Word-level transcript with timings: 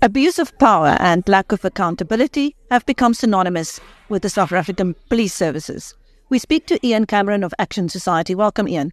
Abuse 0.00 0.38
of 0.38 0.56
power 0.58 0.96
and 1.00 1.28
lack 1.28 1.50
of 1.50 1.64
accountability 1.64 2.54
have 2.70 2.86
become 2.86 3.12
synonymous 3.12 3.80
with 4.08 4.22
the 4.22 4.30
South 4.30 4.52
African 4.52 4.94
police 5.08 5.34
services. 5.34 5.94
We 6.28 6.38
speak 6.38 6.66
to 6.66 6.86
Ian 6.86 7.06
Cameron 7.06 7.42
of 7.42 7.52
Action 7.58 7.88
Society. 7.88 8.34
Welcome, 8.34 8.68
Ian. 8.68 8.92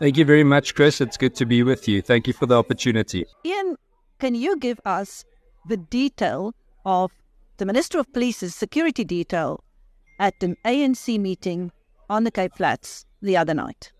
Thank 0.00 0.18
you 0.18 0.24
very 0.24 0.44
much, 0.44 0.74
Chris. 0.74 1.00
It's 1.00 1.16
good 1.16 1.34
to 1.36 1.46
be 1.46 1.62
with 1.62 1.88
you. 1.88 2.02
Thank 2.02 2.26
you 2.26 2.34
for 2.34 2.44
the 2.44 2.58
opportunity. 2.58 3.24
Ian, 3.46 3.76
can 4.18 4.34
you 4.34 4.58
give 4.58 4.80
us 4.84 5.24
the 5.66 5.76
detail 5.76 6.54
of 6.84 7.10
the 7.56 7.64
Minister 7.64 7.98
of 7.98 8.12
Police's 8.12 8.54
security 8.54 9.04
detail 9.04 9.64
at 10.18 10.34
an 10.42 10.56
ANC 10.66 11.18
meeting 11.18 11.72
on 12.10 12.24
the 12.24 12.30
Cape 12.30 12.56
Flats 12.56 13.06
the 13.22 13.36
other 13.36 13.54
night? 13.54 13.92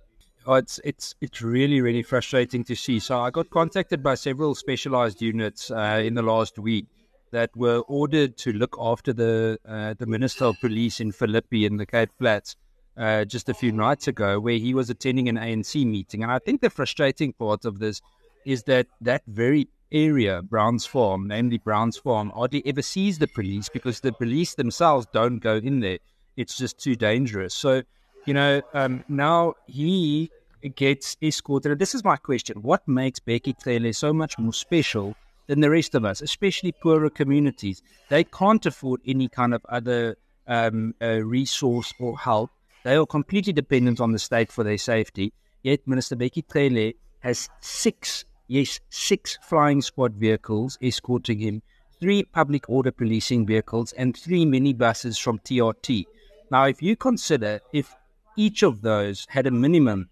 Oh, 0.45 0.55
it's 0.55 0.81
it's 0.85 1.15
it's 1.21 1.41
really 1.41 1.81
really 1.81 2.03
frustrating 2.03 2.65
to 2.65 2.75
see. 2.75 2.99
So 2.99 3.21
I 3.21 3.31
got 3.31 3.51
contacted 3.51 4.03
by 4.03 4.17
several 4.17 4.55
specialized 4.57 5.23
units 5.23 5.71
uh, 5.71 6.03
in 6.05 6.15
the 6.15 6.23
last 6.23 6.59
week 6.59 6.87
that 7.31 7.57
were 7.57 7.81
ordered 7.87 8.37
to 8.39 8.53
look 8.53 8.77
after 8.81 9.13
the 9.13 9.59
uh, 9.67 9.95
the 9.99 10.07
Minister 10.07 10.47
of 10.47 10.61
Police 10.61 11.01
in 11.01 11.13
Philippi 11.13 11.65
in 11.65 11.77
the 11.77 11.87
Cape 11.87 12.11
Flats 12.19 12.57
uh, 12.97 13.25
just 13.25 13.49
a 13.49 13.55
few 13.55 13.71
nights 13.71 14.09
ago, 14.09 14.41
where 14.41 14.59
he 14.59 14.75
was 14.75 14.91
attending 14.91 15.29
an 15.29 15.37
ANC 15.37 15.87
meeting. 15.87 16.23
And 16.25 16.33
I 16.33 16.41
think 16.41 16.61
the 16.61 16.71
frustrating 16.71 17.33
part 17.33 17.65
of 17.65 17.79
this 17.79 18.01
is 18.45 18.65
that 18.65 18.89
that 19.01 19.23
very 19.29 19.69
area, 19.93 20.43
Browns 20.43 20.87
Farm, 20.87 21.29
namely 21.29 21.59
Browns 21.59 21.97
Farm, 21.97 22.31
hardly 22.31 22.67
ever 22.67 22.83
sees 22.83 23.19
the 23.19 23.29
police 23.29 23.69
because 23.69 24.01
the 24.01 24.13
police 24.13 24.55
themselves 24.55 25.07
don't 25.13 25.39
go 25.39 25.57
in 25.57 25.81
there. 25.81 25.99
It's 26.37 26.57
just 26.57 26.79
too 26.79 26.97
dangerous. 26.97 27.55
So 27.55 27.83
you 28.25 28.35
know, 28.35 28.63
um, 28.75 29.05
now 29.09 29.55
he 29.67 30.31
gets 30.77 31.17
escorted. 31.23 31.79
This 31.79 31.95
is 31.95 32.05
my 32.05 32.17
question. 32.17 32.63
What 32.63 32.87
makes 32.87 33.21
Bheki 33.21 33.61
Cele 33.61 33.93
so 33.93 34.13
much 34.13 34.39
more 34.39 34.53
special 34.53 35.17
than 35.49 35.61
the 35.61 35.71
rest 35.71 35.95
of 35.95 36.05
us, 36.05 36.23
especially 36.23 36.73
poorer 36.73 37.11
communities? 37.11 37.83
They 38.09 38.25
can't 38.25 38.65
afford 38.65 39.01
any 39.07 39.29
kind 39.29 39.55
of 39.55 39.65
other 39.69 40.17
um, 40.47 40.95
uh, 41.03 41.23
resource 41.23 41.93
or 41.99 42.19
help. 42.19 42.51
They 42.85 42.97
are 42.97 43.07
completely 43.07 43.53
dependent 43.53 44.01
on 44.01 44.13
the 44.13 44.19
state 44.19 44.53
for 44.53 44.65
their 44.65 44.79
safety. 44.79 45.33
Yet 45.63 45.87
Minister 45.87 46.17
Bheki 46.17 46.45
Cele 46.53 46.93
has 47.21 47.49
six, 47.61 48.25
yes, 48.49 48.81
six 48.91 49.39
flying 49.43 49.81
squad 49.83 50.15
vehicles 50.15 50.77
escorting 50.83 51.39
him, 51.39 51.63
three 52.01 52.25
public 52.25 52.69
order 52.69 52.91
policing 52.91 53.47
vehicles, 53.47 53.93
and 53.93 54.17
three 54.17 54.45
minibuses 54.45 55.21
from 55.21 55.39
TRT. 55.41 56.05
Now, 56.51 56.65
if 56.65 56.83
you 56.83 56.97
consider 56.97 57.61
if 57.73 57.95
each 58.37 58.63
of 58.63 58.83
those 58.83 59.27
had 59.29 59.47
a 59.47 59.51
minimum 59.51 60.09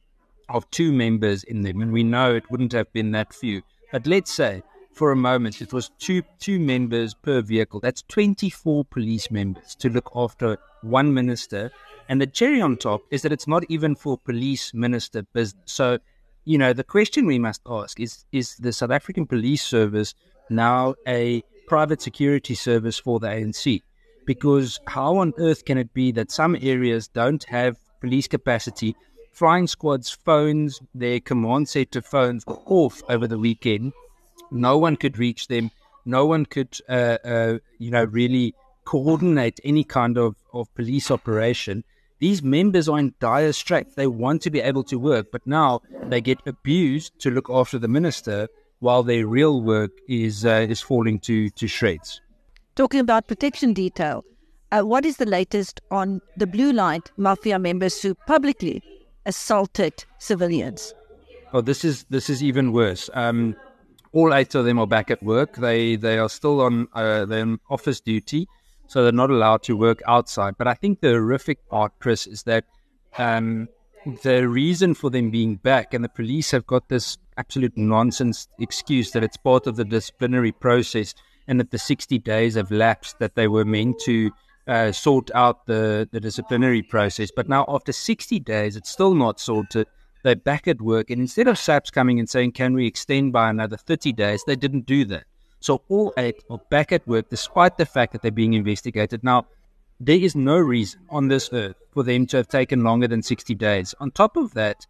of 0.49 0.71
two 0.71 0.93
members 0.93 1.45
in 1.45 1.63
them, 1.63 1.81
and 1.81 1.93
we 1.93 2.03
know 2.03 2.35
it 2.35 2.51
wouldn't 2.51 2.73
have 2.73 2.93
been 2.93 3.13
that 3.13 3.33
few. 3.33 3.63
But 3.93 4.07
let's 4.07 4.33
say 4.33 4.63
for 4.93 5.13
a 5.13 5.17
moment 5.17 5.63
it 5.63 5.73
was 5.73 5.91
two 5.99 6.23
two 6.39 6.59
members 6.59 7.15
per 7.15 7.41
vehicle. 7.41 7.81
That's 7.81 8.03
24 8.03 8.85
police 8.85 9.31
members 9.31 9.75
to 9.77 9.89
look 9.89 10.11
after 10.15 10.59
one 10.83 11.15
minister. 11.15 11.71
And 12.09 12.21
the 12.21 12.27
cherry 12.27 12.61
on 12.61 12.77
top 12.77 13.03
is 13.11 13.23
that 13.23 13.33
it's 13.33 13.47
not 13.47 13.65
even 13.69 13.95
for 13.95 14.19
police 14.19 14.75
minister 14.75 15.23
business. 15.33 15.63
So, 15.67 15.98
you 16.45 16.59
know, 16.59 16.73
the 16.73 16.85
question 16.85 17.27
we 17.27 17.39
must 17.39 17.63
ask 17.67 18.01
is 18.01 18.25
is 18.33 18.57
the 18.57 18.73
South 18.73 18.91
African 18.91 19.27
Police 19.27 19.63
Service 19.63 20.15
now 20.48 20.95
a 21.07 21.43
private 21.69 22.03
security 22.03 22.55
service 22.55 22.98
for 22.98 23.21
the 23.21 23.29
ANC? 23.29 23.83
Because 24.27 24.81
how 24.87 25.17
on 25.19 25.33
earth 25.39 25.65
can 25.65 25.79
it 25.79 25.95
be 25.95 26.13
that 26.13 26.31
some 26.31 26.57
areas 26.61 27.09
don't 27.09 27.45
have 27.45 27.79
police 28.01 28.29
capacity. 28.29 28.97
Flying 29.33 29.67
squads' 29.67 30.11
phones, 30.11 30.81
their 30.95 31.20
command 31.20 31.69
center 31.69 32.03
phones 32.03 32.45
were 32.47 32.59
off 32.67 33.03
over 33.09 33.27
the 33.27 33.39
weekend. 33.39 33.92
No 34.51 34.77
one 34.79 34.97
could 34.97 35.19
reach 35.19 35.48
them. 35.48 35.70
No 36.05 36.27
one 36.27 36.47
could, 36.47 36.77
uh, 36.89 37.19
uh, 37.24 37.58
you 37.79 37.91
know, 37.91 38.05
really 38.05 38.55
coordinate 38.85 39.61
any 39.63 39.85
kind 39.85 40.19
of, 40.19 40.35
of 40.52 40.74
police 40.74 41.11
operation. 41.11 41.85
These 42.19 42.42
members 42.42 42.89
are 42.89 42.98
in 42.98 43.14
dire 43.20 43.52
straits. 43.52 43.95
They 43.95 44.07
want 44.07 44.42
to 44.42 44.51
be 44.51 44.61
able 44.61 44.85
to 44.85 44.98
work, 44.98 45.29
but 45.33 45.47
now 45.47 45.80
they 46.05 46.20
get 46.20 46.39
abused 46.47 47.19
to 47.20 47.30
look 47.30 47.48
after 47.48 47.79
the 47.79 47.89
minister 47.89 48.48
while 48.80 49.03
their 49.03 49.27
real 49.27 49.63
work 49.63 49.92
is 50.08 50.45
uh, 50.45 50.67
is 50.69 50.80
falling 50.80 51.19
to, 51.20 51.48
to 51.51 51.67
shreds. 51.67 52.20
Talking 52.77 53.01
about 53.01 53.27
protection 53.27 53.73
detail, 53.73 54.24
uh, 54.73 54.83
what 54.83 55.05
is 55.05 55.17
the 55.17 55.27
latest 55.27 55.81
on 55.91 56.20
the 56.36 56.47
blue 56.47 56.73
light 56.73 57.11
mafia 57.17 57.58
members 57.58 58.01
who 58.03 58.14
publicly 58.27 58.83
assaulted 59.27 60.05
civilians? 60.19 60.95
Oh, 61.53 61.61
this 61.61 61.85
is 61.85 62.05
this 62.11 62.31
is 62.31 62.42
even 62.42 62.73
worse. 62.73 63.11
Um, 63.14 63.57
all 64.13 64.35
eight 64.35 64.55
of 64.55 64.64
them 64.64 64.79
are 64.79 64.86
back 64.86 65.11
at 65.11 65.23
work. 65.23 65.57
They 65.57 65.97
they 65.97 66.19
are 66.19 66.29
still 66.29 66.61
on 66.61 66.89
uh, 66.92 67.25
they're 67.25 67.57
office 67.69 68.01
duty, 68.01 68.47
so 68.86 69.03
they're 69.03 69.13
not 69.13 69.30
allowed 69.30 69.63
to 69.64 69.77
work 69.77 70.01
outside. 70.07 70.55
But 70.59 70.69
I 70.69 70.75
think 70.75 71.01
the 71.01 71.11
horrific 71.11 71.69
part, 71.69 71.92
Chris, 71.98 72.27
is 72.27 72.45
that 72.45 72.64
um, 73.19 73.69
the 74.23 74.48
reason 74.48 74.95
for 74.95 75.11
them 75.11 75.30
being 75.30 75.57
back, 75.57 75.92
and 75.92 76.05
the 76.05 76.09
police 76.09 76.53
have 76.53 76.67
got 76.67 76.89
this 76.89 77.19
absolute 77.36 77.77
nonsense 77.77 78.47
excuse 78.59 79.11
that 79.11 79.25
it's 79.25 79.36
part 79.36 79.67
of 79.67 79.77
the 79.77 79.85
disciplinary 79.85 80.53
process, 80.53 81.14
and 81.48 81.59
that 81.59 81.73
the 81.73 81.79
sixty 81.79 82.19
days 82.19 82.55
have 82.55 82.70
lapsed 82.70 83.19
that 83.19 83.35
they 83.35 83.48
were 83.48 83.64
meant 83.64 83.98
to 84.01 84.30
uh, 84.67 84.93
sort 84.93 85.31
out 85.35 85.67
the, 85.67 86.09
the 86.13 86.21
disciplinary 86.21 86.83
process. 86.83 87.31
But 87.35 87.48
now, 87.48 87.65
after 87.69 87.93
60 87.93 88.39
days, 88.41 88.77
it's 88.77 88.91
still 88.91 89.15
not 89.15 89.41
sorted. 89.41 89.87
They're 90.23 90.37
back 90.37 90.69
at 90.69 90.81
work. 90.81 91.11
And 91.11 91.21
instead 91.21 91.48
of 91.48 91.59
SAPS 91.59 91.91
coming 91.91 92.19
and 92.19 92.29
saying, 92.29 92.53
can 92.53 92.75
we 92.75 92.87
extend 92.87 93.33
by 93.33 93.51
another 93.51 93.77
30 93.77 94.13
days, 94.13 94.43
they 94.47 94.57
didn't 94.57 94.87
do 94.87 95.05
that. 95.07 95.25
So 95.61 95.83
all 95.89 96.13
eight 96.17 96.43
are 96.51 96.61
back 96.71 96.93
at 96.93 97.07
work 97.07 97.29
despite 97.29 97.77
the 97.77 97.87
fact 97.87 98.13
that 98.13 98.23
they're 98.23 98.31
being 98.31 98.55
investigated. 98.55 99.23
Now, 99.23 99.47
there 99.98 100.19
is 100.19 100.35
no 100.35 100.57
reason 100.57 101.01
on 101.11 101.29
this 101.29 101.51
earth 101.53 101.77
for 101.92 102.03
them 102.03 102.27
to 102.29 102.39
have 102.39 102.48
taken 102.48 102.83
longer 102.83 103.07
than 103.07 103.23
60 103.23 103.55
days. 103.55 103.95
On 104.01 104.11
top 104.11 104.37
of 104.37 104.55
that, 104.55 104.87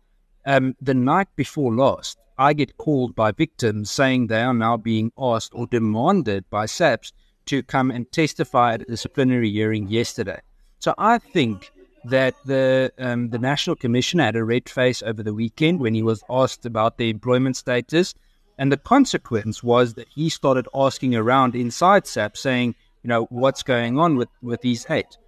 um, 0.47 0.77
the 0.81 0.95
night 0.95 1.29
before 1.35 1.75
last, 1.75 2.19
I 2.39 2.53
get 2.53 2.79
called 2.79 3.15
by 3.15 3.33
victims 3.33 3.91
saying 3.91 4.27
they 4.27 4.41
are 4.41 4.55
now 4.55 4.77
being 4.77 5.13
asked 5.19 5.53
or 5.55 5.67
demanded 5.67 6.49
by 6.49 6.67
SAPS 6.67 7.13
to 7.51 7.63
come 7.65 7.91
and 7.91 8.11
testify 8.13 8.75
at 8.75 8.83
a 8.83 8.85
disciplinary 8.85 9.51
hearing 9.51 9.89
yesterday. 9.89 10.41
So 10.79 10.95
I 10.97 11.19
think 11.19 11.73
that 12.05 12.35
the 12.47 12.93
um, 12.99 13.31
the 13.31 13.39
national 13.39 13.77
commissioner 13.77 14.25
had 14.25 14.37
a 14.37 14.45
red 14.45 14.69
face 14.69 15.03
over 15.03 15.23
the 15.23 15.35
weekend 15.35 15.81
when 15.81 15.95
he 15.95 16.03
was 16.03 16.23
asked 16.31 16.65
about 16.65 16.97
the 16.97 17.11
employment 17.11 17.57
status, 17.57 18.15
and 18.57 18.71
the 18.71 18.77
consequence 18.77 19.63
was 19.63 19.95
that 19.95 20.09
he 20.09 20.29
started 20.29 20.67
asking 20.75 21.15
around 21.15 21.55
inside 21.55 22.07
SAP, 22.07 22.37
saying, 22.37 22.75
you 23.03 23.09
know, 23.09 23.25
what's 23.31 23.63
going 23.63 23.99
on 23.99 24.17
with 24.17 24.31
with 24.43 24.61
these 24.63 24.87
eight, 24.89 25.19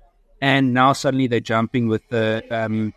and 0.41 0.73
now 0.73 0.93
suddenly 0.93 1.27
they're 1.27 1.41
jumping 1.41 1.89
with 1.89 2.09
the 2.09 2.43
um, 2.51 2.95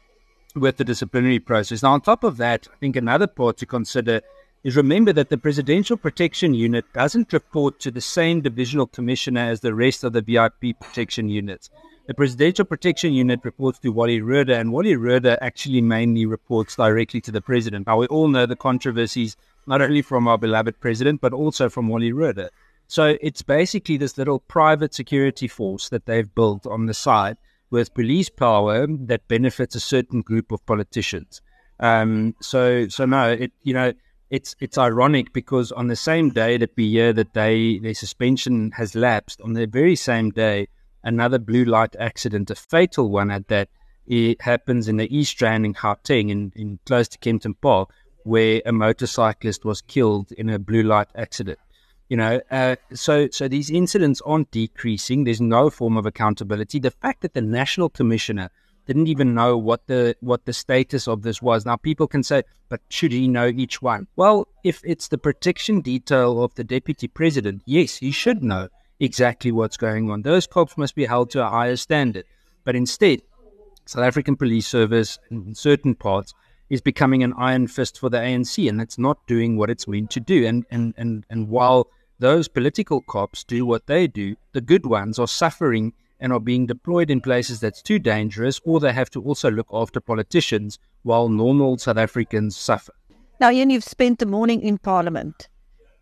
with 0.56 0.78
the 0.78 0.86
disciplinary 0.86 1.40
process. 1.40 1.84
Now, 1.84 1.94
on 1.94 2.02
top 2.02 2.24
of 2.24 2.38
that, 2.38 2.68
I 2.74 2.78
think 2.78 2.96
another 2.96 3.28
part 3.28 3.58
to 3.58 3.66
consider 3.66 4.22
is 4.66 4.76
remember 4.76 5.14
that 5.14 5.30
the 5.30 5.38
Presidential 5.38 5.96
Protection 5.96 6.56
Unit 6.56 6.86
doesn't 6.92 7.32
report 7.32 7.80
to 7.82 7.92
the 7.92 8.02
same 8.02 8.42
divisional 8.42 8.88
commissioner 8.88 9.42
as 9.42 9.60
the 9.60 9.76
rest 9.76 10.04
of 10.04 10.14
the 10.14 10.24
VIP 10.24 10.80
protection 10.82 11.30
units. 11.30 11.70
The 12.08 12.16
Presidential 12.16 12.66
Protection 12.66 13.14
Unit 13.14 13.42
reports 13.44 13.78
to 13.80 13.90
Wally 13.90 14.22
Rhoode, 14.22 14.50
and 14.50 14.74
Wally 14.74 14.96
Rhoode 14.96 15.38
actually 15.40 15.82
mainly 15.82 16.26
reports 16.26 16.78
directly 16.78 17.22
to 17.22 17.32
the 17.32 17.42
president. 17.42 17.86
Now, 17.86 18.00
we 18.00 18.08
all 18.08 18.28
know 18.28 18.48
the 18.48 18.56
controversies, 18.56 19.38
not 19.68 19.84
only 19.84 20.02
from 20.02 20.28
our 20.28 20.40
beloved 20.40 20.80
president, 20.80 21.22
but 21.22 21.32
also 21.32 21.70
from 21.70 21.88
Wally 21.88 22.12
Rhoode. 22.12 22.50
So 22.88 23.20
it's 23.22 23.44
basically 23.44 23.98
this 23.98 24.18
little 24.18 24.40
private 24.40 24.96
security 24.96 25.48
force 25.48 25.90
that 25.90 26.08
they've 26.08 26.34
built 26.34 26.66
on 26.66 26.88
the 26.88 26.96
side 26.96 27.38
with 27.70 27.94
police 27.94 28.30
power 28.30 28.88
that 28.88 29.28
benefits 29.28 29.76
a 29.76 29.80
certain 29.80 30.22
group 30.22 30.52
of 30.52 30.66
politicians. 30.66 31.44
Um, 31.80 32.34
so, 32.42 32.88
so 32.88 33.06
no, 33.06 33.32
it, 33.32 33.52
you 33.62 33.76
know, 33.76 33.94
it's 34.36 34.56
it's 34.60 34.78
ironic 34.78 35.32
because 35.32 35.72
on 35.72 35.88
the 35.88 35.96
same 35.96 36.30
day 36.30 36.58
that 36.58 36.76
we 36.76 36.90
hear 36.90 37.14
that 37.14 37.34
they 37.34 37.80
their 37.80 37.94
suspension 37.94 38.72
has 38.72 38.94
lapsed, 38.94 39.40
on 39.42 39.54
the 39.54 39.66
very 39.66 39.96
same 39.96 40.30
day, 40.30 40.68
another 41.04 41.40
blue 41.40 41.64
light 41.64 41.96
accident, 41.98 42.52
a 42.52 42.56
fatal 42.56 43.10
one 43.10 43.32
at 43.32 43.48
that, 43.48 43.70
it 44.06 44.42
happens 44.42 44.88
in 44.88 44.98
the 44.98 45.10
East 45.18 45.42
Rand 45.42 45.66
in 45.66 45.74
Gauteng, 45.74 46.30
in, 46.30 46.52
in 46.56 46.80
close 46.86 47.08
to 47.10 47.18
Kempton 47.18 47.56
Park, 47.62 47.90
where 48.24 48.62
a 48.66 48.74
motorcyclist 48.74 49.64
was 49.64 49.82
killed 49.82 50.32
in 50.34 50.50
a 50.50 50.60
blue 50.60 50.84
light 50.84 51.08
accident. 51.16 51.60
You 52.10 52.18
know, 52.18 52.42
uh, 52.52 52.76
so 52.94 53.30
so 53.32 53.48
these 53.48 53.70
incidents 53.72 54.22
aren't 54.26 54.52
decreasing. 54.52 55.24
There's 55.24 55.42
no 55.42 55.70
form 55.70 55.96
of 55.96 56.06
accountability. 56.06 56.80
The 56.80 56.92
fact 56.92 57.22
that 57.22 57.34
the 57.34 57.42
national 57.42 57.90
commissioner 57.90 58.50
didn't 58.86 59.08
even 59.08 59.34
know 59.34 59.58
what 59.58 59.88
the 59.88 60.16
what 60.22 60.46
the 60.46 60.54
status 60.54 61.08
of 61.08 61.24
this 61.24 61.42
was. 61.42 61.66
Now 61.66 61.76
people 61.76 62.08
can 62.08 62.24
say, 62.24 62.44
but 62.70 62.82
should 62.90 63.12
he 63.12 63.28
know 63.28 63.48
each 63.48 63.82
one? 63.82 64.08
Well, 64.16 64.48
if 64.64 64.82
it's 64.84 65.08
the 65.08 65.18
protection 65.18 65.82
detail 65.82 66.44
of 66.44 66.54
the 66.56 66.64
deputy 66.64 67.08
president, 67.08 67.64
yes, 67.66 67.98
he 67.98 68.12
should 68.12 68.44
know 68.44 68.70
exactly 69.00 69.52
what's 69.52 69.78
going 69.78 70.10
on. 70.10 70.22
Those 70.22 70.48
cops 70.48 70.78
must 70.78 70.96
be 70.96 71.06
held 71.06 71.30
to 71.32 71.46
a 71.46 71.50
higher 71.50 71.76
standard. 71.76 72.26
But 72.64 72.76
instead, 72.76 73.22
South 73.86 74.04
African 74.04 74.36
Police 74.36 74.68
Service 74.68 75.20
in 75.30 75.54
certain 75.54 75.96
parts 75.96 76.34
is 76.70 76.82
becoming 76.82 77.22
an 77.24 77.34
iron 77.38 77.68
fist 77.68 78.00
for 78.00 78.10
the 78.10 78.18
ANC, 78.18 78.68
and 78.68 78.82
it's 78.82 78.98
not 78.98 79.28
doing 79.28 79.58
what 79.58 79.70
it's 79.70 79.88
meant 79.88 80.10
to 80.12 80.20
do. 80.20 80.46
And 80.46 80.66
and 80.72 80.94
and 80.98 81.26
and 81.30 81.50
while 81.50 81.88
those 82.20 82.48
political 82.48 83.02
cops 83.02 83.44
do 83.44 83.66
what 83.66 83.88
they 83.88 84.08
do, 84.08 84.36
the 84.54 84.62
good 84.62 84.86
ones 84.86 85.20
are 85.20 85.28
suffering 85.28 85.94
and 86.20 86.32
are 86.32 86.40
being 86.40 86.66
deployed 86.66 87.10
in 87.10 87.22
places 87.22 87.60
that's 87.60 87.82
too 87.82 88.00
dangerous, 88.00 88.60
or 88.64 88.80
they 88.80 88.94
have 88.94 89.10
to 89.12 89.22
also 89.22 89.52
look 89.52 89.68
after 89.72 90.00
politicians 90.00 90.80
while 91.04 91.30
normal 91.30 91.78
South 91.78 91.98
Africans 91.98 92.56
suffer. 92.56 92.94
Now, 93.40 93.52
Ian, 93.52 93.70
you've 93.70 93.84
spent 93.84 94.20
the 94.20 94.26
morning 94.26 94.62
in 94.62 94.78
Parliament. 94.78 95.50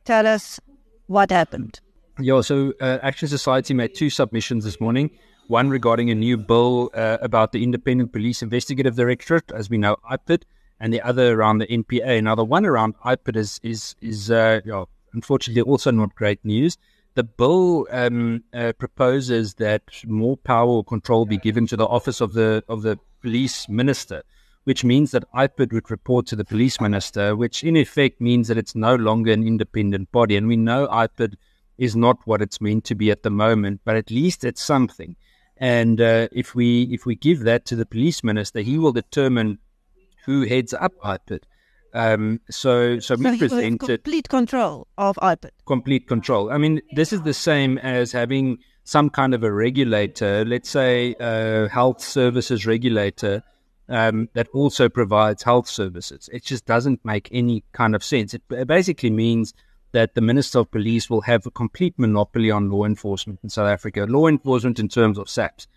Tell 0.06 0.28
us 0.28 0.60
what 1.08 1.32
happened. 1.32 1.80
Yeah, 2.20 2.42
so 2.42 2.74
uh, 2.80 3.00
Action 3.02 3.28
Society 3.28 3.74
made 3.74 3.96
two 3.96 4.10
submissions 4.10 4.66
this 4.66 4.80
morning. 4.80 5.10
One 5.48 5.70
regarding 5.70 6.10
a 6.10 6.16
new 6.16 6.38
bill 6.38 6.92
uh, 6.94 7.18
about 7.22 7.52
the 7.52 7.64
Independent 7.64 8.14
Police 8.14 8.42
Investigative 8.42 8.96
Directorate, 8.96 9.52
as 9.52 9.70
we 9.70 9.78
know, 9.78 9.98
IPID, 10.10 10.44
and 10.80 10.94
the 10.94 11.02
other 11.02 11.34
around 11.34 11.58
the 11.58 11.68
NPA. 11.68 12.24
Now, 12.24 12.36
the 12.36 12.46
one 12.46 12.66
around 12.66 12.96
IPID 13.04 13.36
is 13.36 13.60
is 13.64 13.96
is 14.02 14.30
uh, 14.30 14.62
yeah, 14.64 14.86
unfortunately 15.14 15.64
also 15.64 15.92
not 15.92 16.14
great 16.16 16.44
news. 16.46 16.78
The 17.16 17.24
bill 17.24 17.88
um, 17.92 18.44
uh, 18.54 18.74
proposes 18.74 19.54
that 19.56 19.84
more 20.06 20.36
power 20.36 20.68
or 20.68 20.84
control 20.84 21.26
be 21.26 21.38
given 21.38 21.68
to 21.68 21.78
the 21.78 21.86
office 21.86 22.22
of 22.22 22.34
the 22.34 22.64
of 22.68 22.82
the 22.82 22.98
police 23.22 23.70
minister, 23.70 24.24
which 24.64 24.84
means 24.84 25.12
that 25.12 25.32
IPID 25.32 25.74
would 25.74 25.92
report 25.92 26.26
to 26.28 26.36
the 26.36 26.46
police 26.46 26.82
minister, 26.82 27.36
which 27.36 27.64
in 27.64 27.78
effect 27.78 28.20
means 28.20 28.48
that 28.48 28.58
it's 28.58 28.74
no 28.74 28.96
longer 28.96 29.32
an 29.32 29.46
independent 29.46 30.12
body. 30.12 30.36
And 30.36 30.48
we 30.48 30.58
know 30.58 30.88
IPID 30.88 31.36
is 31.78 31.96
not 31.96 32.18
what 32.26 32.42
it's 32.42 32.60
meant 32.60 32.84
to 32.86 32.96
be 32.96 33.12
at 33.12 33.22
the 33.22 33.30
moment, 33.30 33.82
but 33.86 33.96
at 33.96 34.10
least 34.10 34.44
it's 34.44 34.62
something. 34.62 35.16
And 35.58 36.02
uh, 36.02 36.30
if 36.32 36.56
we 36.56 36.84
if 36.92 37.06
we 37.06 37.16
give 37.16 37.42
that 37.42 37.66
to 37.66 37.76
the 37.76 37.86
police 37.86 38.24
minister, 38.24 38.62
he 38.62 38.80
will 38.80 38.92
determine 38.92 39.60
who 40.26 40.48
heads 40.48 40.74
up 40.74 40.94
IPID. 41.04 41.44
Um, 41.94 42.42
so, 42.50 43.00
so, 43.00 43.16
so 43.16 43.22
we 43.22 43.38
presented 43.38 44.04
complete 44.04 44.30
control 44.30 44.88
of 44.98 45.16
IPID. 45.18 45.52
Complete 45.66 46.08
control. 46.08 46.52
I 46.52 46.58
mean, 46.58 46.82
this 46.94 47.14
is 47.14 47.22
the 47.22 47.34
same 47.34 47.78
as 47.78 48.12
having 48.12 48.58
some 48.84 49.10
kind 49.10 49.34
of 49.34 49.44
a 49.44 49.52
regulator, 49.52 50.44
let's 50.46 50.70
say 50.70 51.16
a 51.20 51.70
health 51.70 52.02
services 52.02 52.66
regulator 52.66 53.44
um, 53.90 54.30
that 54.34 54.48
also 54.54 54.90
provides 54.90 55.44
health 55.44 55.68
services. 55.68 56.30
It 56.34 56.44
just 56.44 56.66
doesn't 56.66 57.04
make 57.06 57.30
any 57.32 57.64
kind 57.74 57.96
of 57.96 58.04
sense. 58.04 58.34
It 58.34 58.68
basically 58.68 59.10
means 59.10 59.54
that 59.92 60.16
the 60.16 60.22
Minister 60.22 60.60
of 60.60 60.72
Police 60.72 61.10
will 61.10 61.22
have 61.22 61.46
a 61.46 61.52
complete 61.52 61.94
monopoly 61.98 62.50
on 62.50 62.70
law 62.70 62.84
enforcement 62.84 63.40
in 63.44 63.50
South 63.50 63.68
Africa, 63.68 64.06
law 64.10 64.28
enforcement 64.28 64.80
in 64.80 64.90
terms 64.90 65.18
of 65.18 65.30
SAPS. 65.30 65.68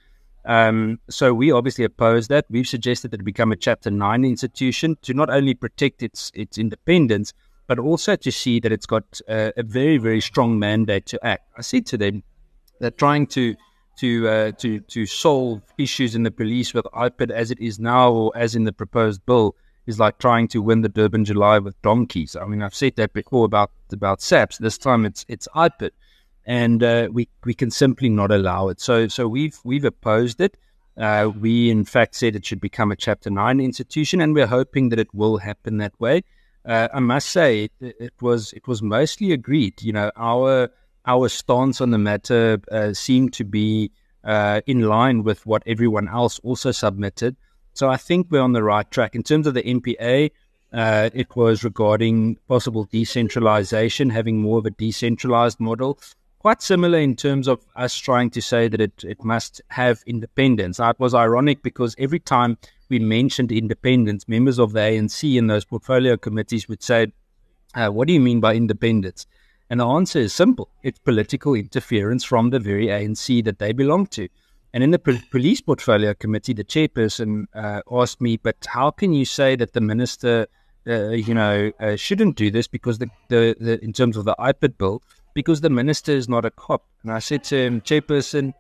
Um, 0.47 1.01
so 1.11 1.35
we 1.35 1.51
obviously 1.51 1.85
oppose 1.85 2.29
that. 2.29 2.47
We've 2.49 2.69
suggested 2.69 3.11
that 3.11 3.21
it 3.21 3.25
become 3.25 3.53
a 3.53 3.57
Chapter 3.57 3.91
9 3.91 4.25
institution 4.25 4.97
to 5.03 5.13
not 5.13 5.29
only 5.29 5.55
protect 5.55 6.03
its, 6.03 6.31
its 6.35 6.57
independence, 6.57 7.33
but 7.67 7.79
also 7.79 8.15
to 8.17 8.31
see 8.31 8.61
that 8.61 8.71
it's 8.71 8.87
got 8.87 9.21
a 9.29 9.53
very, 9.59 9.99
very 9.99 10.21
strong 10.21 10.59
mandate 10.59 11.07
to 11.07 11.27
act. 11.27 11.49
I 11.59 11.63
said 11.63 11.85
to 11.87 11.99
them 11.99 12.23
that 12.81 12.97
trying 12.97 13.27
to 13.29 13.57
to 13.99 14.29
uh, 14.29 14.53
to 14.53 14.81
to 14.81 15.07
solve 15.07 15.63
issues 15.79 16.15
in 16.15 16.23
the 16.23 16.31
police 16.31 16.75
with 16.75 16.85
IPID 16.95 17.31
as 17.31 17.51
it 17.51 17.59
is 17.61 17.79
now 17.79 18.13
or 18.13 18.33
as 18.37 18.55
in 18.55 18.65
the 18.65 18.73
proposed 18.73 19.25
bill 19.27 19.57
is 19.87 19.99
like 19.99 20.19
trying 20.19 20.49
to 20.49 20.61
win 20.61 20.83
the 20.83 20.89
Durban 20.89 21.25
July 21.25 21.59
with 21.59 21.81
donkeys. 21.83 22.37
I 22.37 22.45
mean, 22.45 22.63
I've 22.63 22.75
said 22.75 22.97
that 22.97 23.13
before 23.13 23.45
about 23.45 23.71
about 23.93 24.21
SAPS. 24.21 24.59
This 24.59 24.79
time 24.79 25.05
it's 25.07 25.25
it's 25.29 25.49
IPID 25.55 25.91
and 26.47 26.83
uh, 26.83 27.09
we 27.13 27.29
we 27.45 27.55
can 27.55 27.71
simply 27.71 28.09
not 28.09 28.31
allow 28.31 28.69
it. 28.69 28.81
So 28.81 29.09
so 29.09 29.27
we've 29.29 29.59
we've 29.65 29.85
opposed 29.85 30.41
it. 30.41 30.57
Uh, 30.97 31.31
we 31.39 31.69
in 31.69 31.85
fact 31.85 32.15
said 32.15 32.35
it 32.35 32.47
should 32.47 32.61
become 32.61 32.91
a 32.91 32.97
Chapter 32.97 33.29
Nine 33.29 33.61
institution, 33.61 34.21
and 34.21 34.33
we're 34.33 34.47
hoping 34.47 34.89
that 34.91 34.99
it 34.99 35.13
will 35.13 35.39
happen 35.39 35.79
that 35.79 35.99
way. 36.01 36.23
Uh, 36.65 36.89
I 36.95 37.01
must 37.01 37.29
say 37.29 37.65
it, 37.65 37.97
it, 38.01 38.15
was 38.21 38.53
it 38.53 38.67
was 38.67 38.81
mostly 38.81 39.33
agreed. 39.33 39.83
You 39.83 39.93
know, 39.93 40.11
our 40.17 40.71
our 41.05 41.29
stance 41.29 41.81
on 41.81 41.91
the 41.91 41.99
matter 41.99 42.61
uh, 42.71 42.93
seemed 42.93 43.33
to 43.35 43.45
be 43.45 43.91
uh, 44.25 44.61
in 44.67 44.83
line 44.83 45.25
with 45.25 45.45
what 45.47 45.63
everyone 45.67 46.09
else 46.09 46.39
also 46.41 46.71
submitted. 46.71 47.37
So 47.75 47.91
I 47.91 47.97
think 47.97 48.29
we're 48.31 48.41
on 48.41 48.53
the 48.53 48.63
right 48.63 48.91
track 48.91 49.15
in 49.15 49.23
terms 49.23 49.47
of 49.47 49.55
the 49.55 49.63
NPA. 49.63 50.31
Uh, 50.73 51.11
it 51.15 51.37
was 51.37 51.63
regarding 51.63 52.37
possible 52.49 52.85
decentralization, 52.85 54.11
having 54.11 54.41
more 54.41 54.59
of 54.59 54.67
a 54.67 54.71
decentralized 54.71 55.61
model 55.61 55.99
quite 56.47 56.63
similar 56.63 57.01
in 57.01 57.17
terms 57.17 57.49
of 57.49 57.67
us 57.75 57.97
trying 57.97 58.31
to 58.31 58.41
say 58.41 58.69
that 58.69 58.81
it, 58.81 59.03
it 59.03 59.25
must 59.25 59.61
have 59.71 60.01
independence. 60.07 60.79
Now, 60.79 60.91
it 60.91 61.01
was 61.01 61.13
ironic 61.13 61.61
because 61.61 61.97
every 61.99 62.21
time 62.21 62.57
we 62.89 63.01
mentioned 63.01 63.51
independence, 63.51 64.29
members 64.29 64.61
of 64.61 64.73
the 64.73 64.79
ANC 64.79 65.37
in 65.37 65.49
those 65.49 65.65
portfolio 65.65 66.17
committees 66.17 66.69
would 66.69 66.85
say, 66.85 67.11
uh, 67.75 67.89
What 67.89 68.07
do 68.07 68.15
you 68.15 68.21
mean 68.21 68.39
by 68.39 68.55
independence? 68.55 69.27
And 69.71 69.81
the 69.81 69.87
answer 69.89 70.21
is 70.21 70.33
simple 70.33 70.69
it's 70.85 71.01
political 71.01 71.55
interference 71.55 72.23
from 72.23 72.51
the 72.51 72.61
very 72.61 72.87
ANC 72.87 73.45
that 73.45 73.59
they 73.59 73.73
belong 73.73 74.07
to. 74.19 74.29
And 74.73 74.85
in 74.85 74.93
the 74.93 75.01
police 75.33 75.61
portfolio 75.61 76.15
committee, 76.15 76.53
the 76.53 76.63
chairperson 76.63 77.47
uh, 77.57 77.81
asked 77.91 78.21
me, 78.21 78.37
But 78.37 78.69
how 78.69 78.93
can 78.93 79.13
you 79.13 79.25
say 79.25 79.57
that 79.57 79.73
the 79.73 79.81
minister, 79.81 80.47
uh, 80.87 81.09
you 81.09 81.35
know, 81.35 81.73
uh, 81.81 81.97
shouldn't 81.97 82.37
do 82.37 82.53
this 82.53 82.69
because 82.69 82.99
the, 82.99 83.11
the, 83.31 83.57
the, 83.59 83.83
in 83.83 83.93
terms 83.93 84.17
of 84.17 84.25
the 84.25 84.37
IPID 84.39 84.79
bill, 84.79 85.03
because 85.37 85.61
the 85.61 85.69
minister 85.69 86.13
is 86.13 86.31
not 86.31 86.47
a 86.47 86.51
cop. 86.51 86.83
And 87.03 87.13
I 87.13 87.19
said 87.19 87.45
to 87.45 87.57
him, 87.59 87.83
Chairperson, 87.83 88.55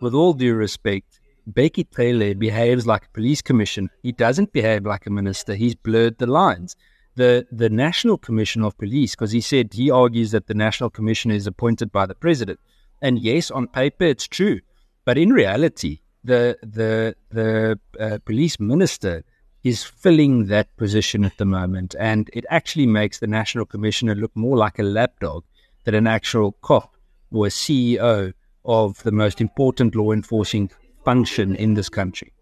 with 0.00 0.14
all 0.14 0.34
due 0.34 0.54
respect, 0.54 1.18
Bheki 1.50 1.84
Cele 1.92 2.34
behaves 2.34 2.86
like 2.86 3.06
a 3.06 3.12
police 3.12 3.42
commission. 3.42 3.90
He 4.04 4.12
doesn't 4.12 4.52
behave 4.52 4.86
like 4.86 5.04
a 5.04 5.10
minister. 5.10 5.56
He's 5.56 5.74
blurred 5.74 6.18
the 6.18 6.28
lines. 6.28 6.76
The 7.16 7.44
the 7.50 7.68
National 7.68 8.16
Commission 8.16 8.62
of 8.62 8.78
Police, 8.78 9.16
because 9.16 9.32
he 9.32 9.40
said 9.40 9.74
he 9.74 9.90
argues 9.90 10.30
that 10.30 10.46
the 10.46 10.54
National 10.54 10.90
Commission 10.90 11.32
is 11.32 11.48
appointed 11.48 11.90
by 11.90 12.06
the 12.06 12.14
president. 12.14 12.60
And 13.02 13.18
yes, 13.18 13.50
on 13.50 13.66
paper 13.66 14.04
it's 14.04 14.28
true, 14.28 14.60
but 15.04 15.18
in 15.18 15.30
reality, 15.30 15.94
the 16.22 16.56
the 16.78 17.16
the 17.30 17.78
uh, 17.98 18.18
police 18.24 18.60
minister 18.60 19.24
is 19.64 19.82
filling 19.82 20.46
that 20.46 20.74
position 20.76 21.24
at 21.24 21.36
the 21.36 21.44
moment, 21.44 21.96
and 21.98 22.30
it 22.32 22.46
actually 22.48 22.86
makes 22.86 23.18
the 23.18 23.32
National 23.40 23.66
Commissioner 23.66 24.14
look 24.14 24.34
more 24.34 24.56
like 24.56 24.78
a 24.78 24.90
lapdog 24.98 25.42
that 25.84 25.94
an 25.94 26.06
actual 26.06 26.52
cop 26.62 26.94
or 27.30 27.46
a 27.46 27.50
CEO 27.50 28.32
of 28.64 29.02
the 29.02 29.12
most 29.12 29.40
important 29.40 29.94
law 29.94 30.12
enforcing 30.12 30.70
function 31.04 31.56
in 31.56 31.74
this 31.74 31.88
country. 31.88 32.32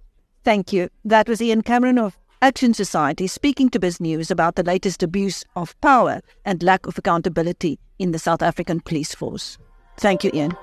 Thank 0.44 0.72
you. 0.72 0.88
That 1.04 1.28
was 1.28 1.40
Ian 1.40 1.62
Cameron 1.62 1.98
of 1.98 2.18
Action 2.42 2.72
Society 2.72 3.26
speaking 3.26 3.68
to 3.70 3.78
BizNews 3.78 4.30
about 4.30 4.54
the 4.54 4.62
latest 4.62 5.02
abuse 5.02 5.44
of 5.56 5.78
power 5.80 6.20
and 6.44 6.62
lack 6.62 6.86
of 6.86 6.96
accountability 6.96 7.78
in 7.98 8.12
the 8.12 8.18
South 8.18 8.42
African 8.42 8.80
police 8.80 9.14
force. 9.14 9.58
Thank 9.98 10.24
you, 10.24 10.30
Ian. 10.32 10.56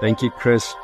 Thank 0.00 0.22
you, 0.22 0.30
Chris. 0.30 0.74